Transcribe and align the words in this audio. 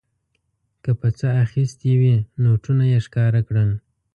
که 0.83 0.91
په 0.99 1.07
څه 1.17 1.27
اخیستې 1.43 1.91
وې 1.99 2.15
نوټونه 2.43 2.83
یې 2.91 2.99
ښکاره 3.05 3.41
کول. 3.47 3.69